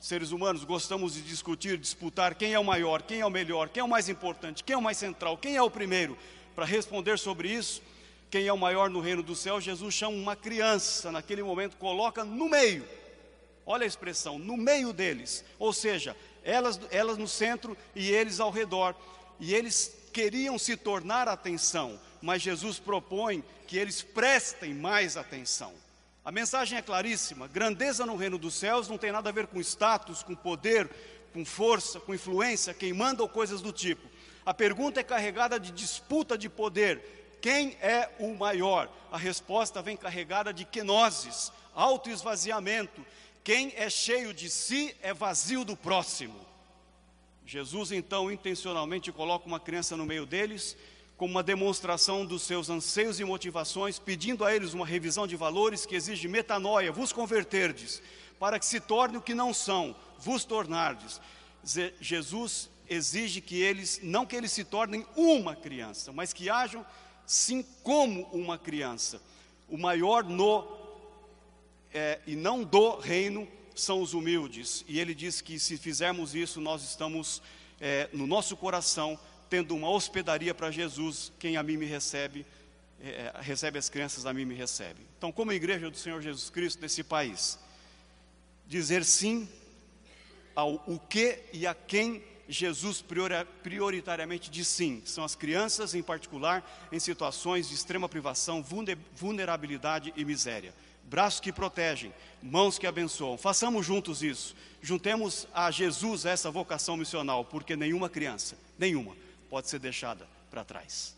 seres 0.00 0.32
humanos, 0.32 0.64
gostamos 0.64 1.12
de 1.12 1.20
discutir, 1.20 1.76
disputar 1.76 2.34
quem 2.34 2.54
é 2.54 2.58
o 2.58 2.64
maior, 2.64 3.02
quem 3.02 3.20
é 3.20 3.26
o 3.26 3.30
melhor, 3.30 3.68
quem 3.68 3.82
é 3.82 3.84
o 3.84 3.88
mais 3.88 4.08
importante, 4.08 4.64
quem 4.64 4.72
é 4.72 4.76
o 4.76 4.82
mais 4.82 4.96
central, 4.96 5.36
quem 5.36 5.54
é 5.54 5.62
o 5.62 5.70
primeiro. 5.70 6.16
Para 6.56 6.64
responder 6.64 7.18
sobre 7.18 7.52
isso, 7.52 7.82
quem 8.30 8.46
é 8.46 8.52
o 8.52 8.58
maior 8.58 8.88
no 8.88 9.00
reino 9.00 9.22
do 9.22 9.34
céu, 9.34 9.60
Jesus 9.60 9.92
chama 9.92 10.16
uma 10.16 10.36
criança, 10.36 11.10
naquele 11.10 11.42
momento 11.42 11.76
coloca 11.76 12.24
no 12.24 12.48
meio. 12.48 12.86
Olha 13.66 13.84
a 13.84 13.86
expressão, 13.86 14.38
no 14.38 14.56
meio 14.56 14.92
deles. 14.92 15.44
Ou 15.58 15.72
seja, 15.72 16.16
elas, 16.44 16.80
elas 16.90 17.18
no 17.18 17.26
centro 17.26 17.76
e 17.94 18.10
eles 18.10 18.38
ao 18.38 18.50
redor. 18.50 18.94
E 19.40 19.54
eles 19.54 19.96
queriam 20.12 20.58
se 20.58 20.76
tornar 20.76 21.28
atenção, 21.28 21.98
mas 22.22 22.42
Jesus 22.42 22.78
propõe 22.78 23.42
que 23.66 23.76
eles 23.76 24.02
prestem 24.02 24.74
mais 24.74 25.16
atenção. 25.16 25.72
A 26.24 26.30
mensagem 26.30 26.78
é 26.78 26.82
claríssima: 26.82 27.48
grandeza 27.48 28.06
no 28.06 28.16
reino 28.16 28.38
dos 28.38 28.54
céus 28.54 28.88
não 28.88 28.98
tem 28.98 29.10
nada 29.10 29.28
a 29.30 29.32
ver 29.32 29.46
com 29.46 29.60
status, 29.60 30.22
com 30.22 30.34
poder, 30.34 30.88
com 31.32 31.44
força, 31.44 31.98
com 31.98 32.14
influência, 32.14 32.74
quem 32.74 32.92
manda 32.92 33.22
ou 33.22 33.28
coisas 33.28 33.60
do 33.60 33.72
tipo. 33.72 34.08
A 34.44 34.54
pergunta 34.54 35.00
é 35.00 35.04
carregada 35.04 35.58
de 35.58 35.70
disputa 35.70 36.36
de 36.36 36.48
poder. 36.48 37.19
Quem 37.40 37.76
é 37.80 38.08
o 38.18 38.34
maior? 38.34 38.90
A 39.10 39.16
resposta 39.16 39.80
vem 39.80 39.96
carregada 39.96 40.52
de 40.52 40.64
quenoses, 40.64 41.52
autoesvaziamento. 41.74 43.04
Quem 43.42 43.72
é 43.76 43.88
cheio 43.88 44.34
de 44.34 44.50
si 44.50 44.94
é 45.02 45.14
vazio 45.14 45.64
do 45.64 45.76
próximo. 45.76 46.38
Jesus 47.46 47.90
então 47.90 48.30
intencionalmente 48.30 49.10
coloca 49.10 49.46
uma 49.46 49.58
criança 49.58 49.96
no 49.96 50.06
meio 50.06 50.24
deles, 50.24 50.76
como 51.16 51.32
uma 51.32 51.42
demonstração 51.42 52.24
dos 52.24 52.42
seus 52.42 52.70
anseios 52.70 53.18
e 53.18 53.24
motivações, 53.24 53.98
pedindo 53.98 54.44
a 54.44 54.54
eles 54.54 54.72
uma 54.72 54.86
revisão 54.86 55.26
de 55.26 55.36
valores 55.36 55.84
que 55.84 55.96
exige 55.96 56.28
metanoia, 56.28 56.92
vos 56.92 57.12
converterdes, 57.12 58.00
para 58.38 58.58
que 58.58 58.64
se 58.64 58.80
torne 58.80 59.16
o 59.16 59.22
que 59.22 59.34
não 59.34 59.52
são, 59.52 59.96
vos 60.18 60.44
tornardes. 60.44 61.20
Jesus 62.00 62.70
exige 62.88 63.40
que 63.40 63.60
eles, 63.60 64.00
não 64.02 64.24
que 64.24 64.36
eles 64.36 64.52
se 64.52 64.64
tornem 64.64 65.04
uma 65.16 65.54
criança, 65.54 66.12
mas 66.12 66.32
que 66.32 66.48
hajam 66.48 66.86
sim 67.30 67.64
como 67.84 68.22
uma 68.32 68.58
criança. 68.58 69.22
O 69.68 69.78
maior 69.78 70.24
no 70.24 70.66
é, 71.94 72.18
e 72.26 72.34
não 72.34 72.64
do 72.64 72.96
reino 72.96 73.46
são 73.72 74.02
os 74.02 74.14
humildes. 74.14 74.84
E 74.88 74.98
ele 74.98 75.14
diz 75.14 75.40
que 75.40 75.56
se 75.56 75.78
fizermos 75.78 76.34
isso, 76.34 76.60
nós 76.60 76.82
estamos 76.82 77.40
é, 77.80 78.08
no 78.12 78.26
nosso 78.26 78.56
coração 78.56 79.16
tendo 79.48 79.76
uma 79.76 79.88
hospedaria 79.88 80.52
para 80.52 80.72
Jesus. 80.72 81.32
Quem 81.38 81.56
a 81.56 81.62
mim 81.62 81.76
me 81.76 81.86
recebe, 81.86 82.44
é, 83.00 83.32
recebe 83.38 83.78
as 83.78 83.88
crianças, 83.88 84.26
a 84.26 84.34
mim 84.34 84.44
me 84.44 84.56
recebe. 84.56 85.00
Então, 85.16 85.30
como 85.30 85.52
igreja 85.52 85.88
do 85.88 85.96
Senhor 85.96 86.20
Jesus 86.20 86.50
Cristo 86.50 86.82
nesse 86.82 87.04
país, 87.04 87.60
dizer 88.66 89.04
sim 89.04 89.48
ao 90.52 90.82
o 90.84 90.98
que 90.98 91.38
e 91.52 91.64
a 91.64 91.74
quem 91.74 92.24
Jesus 92.50 93.04
prioritariamente 93.62 94.50
diz 94.50 94.68
sim. 94.68 95.02
São 95.04 95.24
as 95.24 95.34
crianças, 95.34 95.94
em 95.94 96.02
particular, 96.02 96.64
em 96.90 96.98
situações 96.98 97.68
de 97.68 97.74
extrema 97.74 98.08
privação, 98.08 98.64
vulnerabilidade 99.14 100.12
e 100.16 100.24
miséria 100.24 100.74
braços 101.10 101.40
que 101.40 101.52
protegem, 101.52 102.14
mãos 102.40 102.78
que 102.78 102.86
abençoam. 102.86 103.36
Façamos 103.36 103.84
juntos 103.84 104.22
isso. 104.22 104.54
Juntemos 104.80 105.46
a 105.52 105.68
Jesus 105.72 106.24
essa 106.24 106.52
vocação 106.52 106.96
missional, 106.96 107.44
porque 107.44 107.74
nenhuma 107.74 108.08
criança, 108.08 108.56
nenhuma, 108.78 109.16
pode 109.50 109.68
ser 109.68 109.80
deixada 109.80 110.26
para 110.48 110.64
trás. 110.64 111.16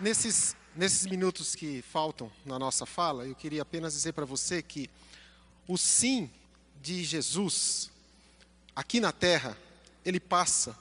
Nesses, 0.00 0.56
nesses 0.76 1.06
minutos 1.06 1.54
que 1.54 1.82
faltam 1.82 2.30
na 2.44 2.58
nossa 2.58 2.84
fala, 2.84 3.24
eu 3.24 3.34
queria 3.34 3.62
apenas 3.62 3.92
dizer 3.92 4.12
para 4.12 4.24
você 4.24 4.62
que 4.62 4.90
o 5.68 5.78
sim 5.78 6.30
de 6.82 7.04
Jesus 7.04 7.90
aqui 8.74 9.00
na 9.00 9.12
terra, 9.12 9.56
ele 10.04 10.18
passa 10.18 10.76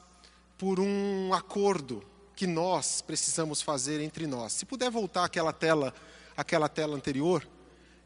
por 0.58 0.80
um 0.80 1.34
acordo 1.34 2.04
que 2.36 2.48
nós 2.48 3.02
precisamos 3.02 3.62
fazer 3.62 4.02
entre 4.02 4.26
nós. 4.26 4.54
Se 4.54 4.66
puder 4.66 4.90
voltar 4.90 5.26
aquela 5.26 5.54
tela, 5.54 5.94
aquela 6.36 6.68
tela 6.68 6.96
anterior, 6.96 7.48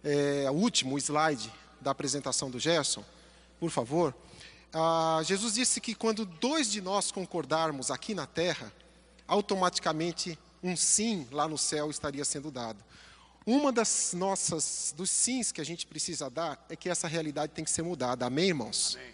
é, 0.03 0.49
o 0.51 0.53
último 0.53 0.97
slide 0.97 1.51
da 1.79 1.91
apresentação 1.91 2.51
do 2.51 2.59
Gerson, 2.59 3.03
por 3.59 3.71
favor. 3.71 4.13
Ah, 4.73 5.21
Jesus 5.23 5.53
disse 5.53 5.79
que 5.79 5.95
quando 5.95 6.25
dois 6.25 6.69
de 6.69 6.81
nós 6.81 7.11
concordarmos 7.11 7.89
aqui 7.89 8.13
na 8.13 8.25
terra, 8.25 8.71
automaticamente 9.27 10.37
um 10.63 10.75
sim 10.75 11.27
lá 11.31 11.47
no 11.47 11.57
céu 11.57 11.89
estaria 11.89 12.25
sendo 12.25 12.51
dado. 12.51 12.83
Uma 13.45 13.71
das 13.71 14.13
nossas, 14.13 14.93
dos 14.97 15.09
sims 15.09 15.51
que 15.51 15.61
a 15.61 15.63
gente 15.63 15.87
precisa 15.87 16.29
dar 16.29 16.65
é 16.69 16.75
que 16.75 16.89
essa 16.89 17.07
realidade 17.07 17.53
tem 17.53 17.63
que 17.63 17.71
ser 17.71 17.81
mudada. 17.81 18.25
Amém, 18.25 18.49
irmãos? 18.49 18.95
Amém. 18.95 19.13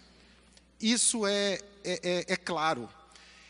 Isso 0.81 1.27
é, 1.27 1.59
é, 1.83 1.99
é, 2.03 2.25
é 2.33 2.35
claro. 2.35 2.89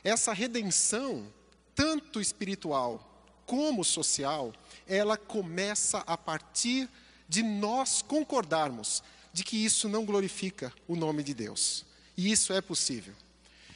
Essa 0.04 0.34
redenção 0.34 1.26
tanto 1.74 2.20
espiritual 2.20 3.10
como 3.46 3.84
social, 3.84 4.54
ela 4.88 5.18
começa 5.18 6.00
a 6.00 6.18
partir 6.18 6.90
de 7.28 7.42
nós 7.42 8.02
concordarmos 8.02 9.04
de 9.32 9.44
que 9.44 9.58
isso 9.58 9.90
não 9.90 10.06
glorifica 10.06 10.72
o 10.88 10.96
nome 10.96 11.24
de 11.24 11.34
Deus. 11.34 11.86
E 12.16 12.32
isso 12.32 12.54
é 12.54 12.62
possível. 12.62 13.14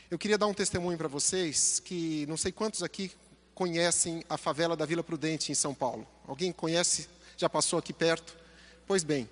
Eu 0.09 0.17
queria 0.17 0.37
dar 0.37 0.47
um 0.47 0.53
testemunho 0.53 0.97
para 0.97 1.07
vocês 1.07 1.81
que 1.83 2.25
não 2.27 2.37
sei 2.37 2.51
quantos 2.51 2.83
aqui 2.83 3.11
conhecem 3.57 4.23
a 4.29 4.37
favela 4.37 4.77
da 4.77 4.85
Vila 4.85 5.03
Prudente 5.03 5.51
em 5.51 5.55
São 5.55 5.73
Paulo. 5.73 6.05
Alguém 6.27 6.51
conhece? 6.51 7.09
Já 7.35 7.49
passou 7.49 7.79
aqui 7.79 7.91
perto? 7.91 8.37
Pois 8.85 9.03
bem, 9.03 9.27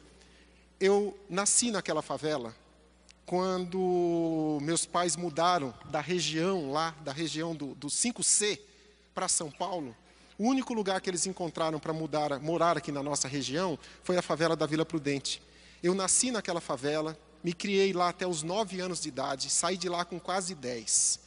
eu 0.80 1.16
nasci 1.30 1.70
naquela 1.70 2.02
favela 2.02 2.52
quando 3.24 4.58
meus 4.64 4.84
pais 4.84 5.16
mudaram 5.16 5.72
da 5.92 6.02
região 6.02 6.72
lá, 6.72 6.96
da 7.02 7.12
região 7.12 7.56
do, 7.56 7.76
do 7.76 7.86
5C, 7.86 8.60
para 9.14 9.28
São 9.28 9.52
Paulo, 9.52 9.96
o 10.40 10.48
único 10.48 10.74
lugar 10.74 11.00
que 11.02 11.10
eles 11.10 11.28
encontraram 11.28 11.80
para 11.80 11.94
mudar, 11.94 12.40
morar 12.40 12.78
aqui 12.78 12.92
na 12.92 13.04
nossa 13.04 13.28
região 13.28 13.78
foi 14.02 14.18
a 14.18 14.24
favela 14.24 14.56
da 14.56 14.66
Vila 14.66 14.88
Prudente. 14.88 15.40
Eu 15.84 15.94
nasci 15.94 16.32
naquela 16.32 16.60
favela, 16.60 17.16
me 17.44 17.54
criei 17.54 17.94
lá 17.94 18.10
até 18.10 18.26
os 18.26 18.42
nove 18.42 18.80
anos 18.80 19.02
de 19.02 19.08
idade, 19.08 19.52
saí 19.52 19.78
de 19.78 19.88
lá 19.88 20.04
com 20.04 20.20
quase 20.20 20.56
dez. 20.56 21.20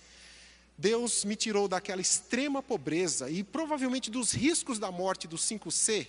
Deus 0.79 1.25
me 1.25 1.35
tirou 1.35 1.67
daquela 1.67 2.01
extrema 2.01 2.63
pobreza 2.63 3.29
e 3.29 3.43
provavelmente 3.43 4.13
dos 4.13 4.31
riscos 4.31 4.79
da 4.79 4.93
morte 4.93 5.27
do 5.27 5.37
5C 5.37 6.07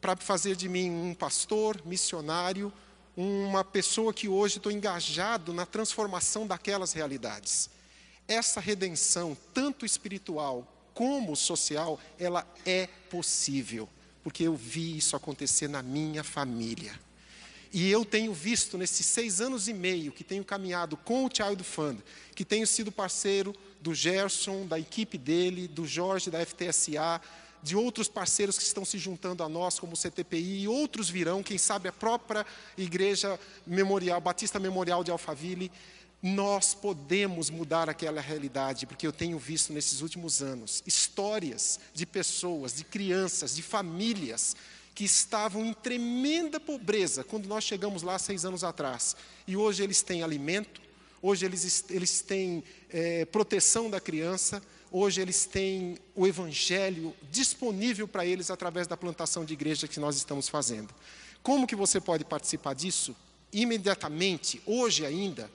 para 0.00 0.16
fazer 0.16 0.56
de 0.56 0.66
mim 0.66 0.90
um 0.90 1.14
pastor, 1.14 1.78
missionário, 1.84 2.72
uma 3.14 3.62
pessoa 3.62 4.14
que 4.14 4.28
hoje 4.28 4.56
estou 4.56 4.72
engajado 4.72 5.52
na 5.52 5.66
transformação 5.66 6.46
daquelas 6.46 6.94
realidades. 6.94 7.68
Essa 8.26 8.60
redenção, 8.60 9.36
tanto 9.52 9.84
espiritual 9.84 10.66
como 10.94 11.36
social, 11.36 12.00
ela 12.18 12.46
é 12.64 12.88
possível, 13.10 13.86
porque 14.24 14.44
eu 14.44 14.56
vi 14.56 14.96
isso 14.96 15.14
acontecer 15.14 15.68
na 15.68 15.82
minha 15.82 16.24
família. 16.24 16.98
E 17.70 17.90
eu 17.90 18.04
tenho 18.04 18.32
visto 18.32 18.78
nesses 18.78 19.04
seis 19.04 19.40
anos 19.40 19.68
e 19.68 19.74
meio 19.74 20.12
que 20.12 20.24
tenho 20.24 20.44
caminhado 20.44 20.96
com 20.96 21.24
o 21.26 21.30
Child 21.32 21.62
Fund, 21.62 22.00
que 22.34 22.44
tenho 22.44 22.66
sido 22.66 22.90
parceiro 22.90 23.54
do 23.82 23.94
Gerson, 23.94 24.66
da 24.66 24.78
equipe 24.78 25.18
dele, 25.18 25.66
do 25.66 25.86
Jorge 25.86 26.30
da 26.30 26.44
FTSA, 26.44 27.20
de 27.62 27.76
outros 27.76 28.08
parceiros 28.08 28.56
que 28.56 28.64
estão 28.64 28.84
se 28.84 28.98
juntando 28.98 29.42
a 29.42 29.48
nós, 29.48 29.78
como 29.78 29.94
o 29.94 29.96
CTPI, 29.96 30.62
e 30.62 30.68
outros 30.68 31.10
virão, 31.10 31.42
quem 31.42 31.58
sabe 31.58 31.88
a 31.88 31.92
própria 31.92 32.46
Igreja 32.76 33.38
Memorial, 33.66 34.20
Batista 34.20 34.58
Memorial 34.58 35.04
de 35.04 35.10
Alphaville, 35.10 35.70
nós 36.22 36.72
podemos 36.72 37.50
mudar 37.50 37.90
aquela 37.90 38.20
realidade, 38.20 38.86
porque 38.86 39.06
eu 39.06 39.12
tenho 39.12 39.38
visto 39.38 39.72
nesses 39.72 40.00
últimos 40.00 40.40
anos 40.40 40.82
histórias 40.86 41.80
de 41.92 42.06
pessoas, 42.06 42.76
de 42.76 42.84
crianças, 42.84 43.56
de 43.56 43.62
famílias 43.62 44.54
que 44.94 45.04
estavam 45.04 45.64
em 45.64 45.72
tremenda 45.72 46.60
pobreza 46.60 47.24
quando 47.24 47.46
nós 47.46 47.64
chegamos 47.64 48.02
lá 48.02 48.18
seis 48.18 48.44
anos 48.44 48.62
atrás. 48.62 49.16
E 49.48 49.56
hoje 49.56 49.82
eles 49.82 50.02
têm 50.02 50.22
alimento, 50.22 50.80
hoje 51.22 51.46
eles, 51.46 51.84
eles 51.88 52.20
têm 52.20 52.62
é, 52.90 53.24
proteção 53.24 53.88
da 53.88 54.00
criança, 54.00 54.60
Hoje 54.94 55.22
eles 55.22 55.46
têm 55.46 55.96
o 56.14 56.26
Evangelho 56.26 57.16
disponível 57.30 58.06
para 58.06 58.26
eles 58.26 58.50
através 58.50 58.86
da 58.86 58.94
plantação 58.94 59.42
de 59.42 59.54
igreja 59.54 59.88
que 59.88 59.98
nós 59.98 60.16
estamos 60.16 60.50
fazendo. 60.50 60.94
Como 61.42 61.66
que 61.66 61.74
você 61.74 61.98
pode 61.98 62.26
participar 62.26 62.74
disso? 62.74 63.16
Imediatamente, 63.50 64.60
hoje 64.66 65.06
ainda, 65.06 65.50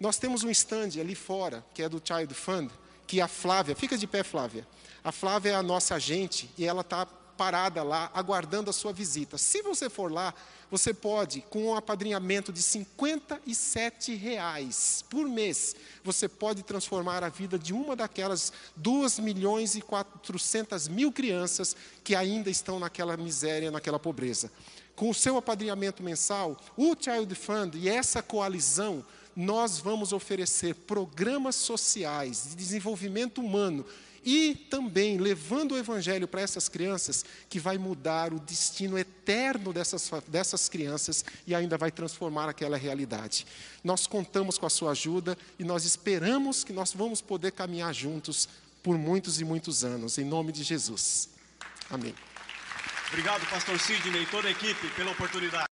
nós 0.00 0.18
temos 0.18 0.42
um 0.42 0.50
stand 0.50 1.00
ali 1.00 1.14
fora, 1.14 1.64
que 1.72 1.84
é 1.84 1.88
do 1.88 2.02
Child 2.04 2.34
Fund, 2.34 2.68
que 3.06 3.20
a 3.20 3.28
Flávia, 3.28 3.76
fica 3.76 3.96
de 3.96 4.08
pé, 4.08 4.24
Flávia. 4.24 4.66
A 5.04 5.12
Flávia 5.12 5.50
é 5.50 5.54
a 5.54 5.62
nossa 5.62 5.94
agente 5.94 6.50
e 6.58 6.66
ela 6.66 6.80
está 6.80 7.06
parada 7.40 7.82
lá, 7.82 8.10
aguardando 8.12 8.68
a 8.68 8.72
sua 8.72 8.92
visita. 8.92 9.38
Se 9.38 9.62
você 9.62 9.88
for 9.88 10.12
lá, 10.12 10.34
você 10.70 10.92
pode, 10.92 11.40
com 11.48 11.68
um 11.68 11.74
apadrinhamento 11.74 12.52
de 12.52 12.60
57 12.60 14.14
reais 14.14 15.02
por 15.08 15.26
mês, 15.26 15.74
você 16.04 16.28
pode 16.28 16.62
transformar 16.62 17.24
a 17.24 17.30
vida 17.30 17.58
de 17.58 17.72
uma 17.72 17.96
daquelas 17.96 18.52
2 18.76 19.20
milhões 19.20 19.74
e 19.74 19.80
400 19.80 20.86
mil 20.88 21.10
crianças 21.10 21.74
que 22.04 22.14
ainda 22.14 22.50
estão 22.50 22.78
naquela 22.78 23.16
miséria, 23.16 23.70
naquela 23.70 23.98
pobreza. 23.98 24.52
Com 24.94 25.08
o 25.08 25.14
seu 25.14 25.38
apadrinhamento 25.38 26.02
mensal, 26.02 26.60
o 26.76 26.94
Child 26.94 27.34
Fund 27.34 27.74
e 27.74 27.88
essa 27.88 28.22
coalizão 28.22 29.02
nós 29.34 29.78
vamos 29.78 30.12
oferecer 30.12 30.74
programas 30.74 31.56
sociais 31.56 32.48
de 32.50 32.56
desenvolvimento 32.56 33.40
humano 33.40 33.86
e 34.24 34.54
também 34.54 35.18
levando 35.18 35.72
o 35.72 35.78
Evangelho 35.78 36.28
para 36.28 36.40
essas 36.40 36.68
crianças, 36.68 37.24
que 37.48 37.58
vai 37.58 37.78
mudar 37.78 38.32
o 38.32 38.40
destino 38.40 38.98
eterno 38.98 39.72
dessas, 39.72 40.10
dessas 40.28 40.68
crianças 40.68 41.24
e 41.46 41.54
ainda 41.54 41.78
vai 41.78 41.90
transformar 41.90 42.48
aquela 42.48 42.76
realidade. 42.76 43.46
Nós 43.82 44.06
contamos 44.06 44.58
com 44.58 44.66
a 44.66 44.70
sua 44.70 44.92
ajuda 44.92 45.36
e 45.58 45.64
nós 45.64 45.84
esperamos 45.84 46.64
que 46.64 46.72
nós 46.72 46.92
vamos 46.92 47.20
poder 47.20 47.52
caminhar 47.52 47.94
juntos 47.94 48.48
por 48.82 48.96
muitos 48.96 49.40
e 49.40 49.44
muitos 49.44 49.84
anos, 49.84 50.18
em 50.18 50.24
nome 50.24 50.52
de 50.52 50.62
Jesus. 50.62 51.28
Amém. 51.88 52.14
Obrigado, 53.08 53.44
pastor 53.48 53.78
Sidney 53.78 54.22
e 54.22 54.26
toda 54.26 54.48
a 54.48 54.50
equipe, 54.50 54.88
pela 54.90 55.10
oportunidade. 55.10 55.66